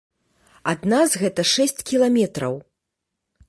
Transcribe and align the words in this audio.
Ад 0.71 0.87
нас 0.93 1.09
гэта 1.23 1.41
шэсць 1.53 1.85
кіламетраў. 1.91 2.53